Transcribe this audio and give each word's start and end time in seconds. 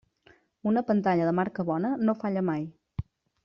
Una 0.71 0.83
pantalla 0.87 1.29
de 1.29 1.35
marca 1.41 1.67
bona 1.69 1.95
no 2.09 2.19
falla 2.25 2.47
mai. 2.51 2.69